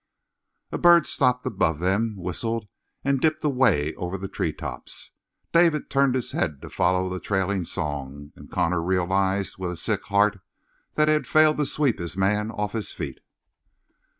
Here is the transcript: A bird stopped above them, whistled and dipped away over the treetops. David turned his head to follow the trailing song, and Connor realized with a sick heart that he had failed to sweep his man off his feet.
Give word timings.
A 0.71 0.79
bird 0.79 1.05
stopped 1.05 1.45
above 1.45 1.77
them, 1.79 2.15
whistled 2.17 2.67
and 3.03 3.21
dipped 3.21 3.43
away 3.43 3.93
over 3.93 4.17
the 4.17 4.27
treetops. 4.27 5.11
David 5.53 5.91
turned 5.91 6.15
his 6.15 6.31
head 6.31 6.59
to 6.63 6.71
follow 6.71 7.07
the 7.07 7.19
trailing 7.19 7.65
song, 7.65 8.31
and 8.35 8.49
Connor 8.49 8.81
realized 8.81 9.59
with 9.59 9.69
a 9.71 9.77
sick 9.77 10.05
heart 10.05 10.41
that 10.95 11.07
he 11.07 11.13
had 11.13 11.27
failed 11.27 11.57
to 11.57 11.67
sweep 11.67 11.99
his 11.99 12.17
man 12.17 12.49
off 12.49 12.71
his 12.71 12.91
feet. 12.91 13.19